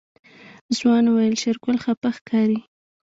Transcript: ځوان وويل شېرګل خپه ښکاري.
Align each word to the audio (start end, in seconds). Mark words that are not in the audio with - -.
ځوان 0.77 1.03
وويل 1.07 1.35
شېرګل 1.41 1.77
خپه 1.83 2.09
ښکاري. 2.17 2.59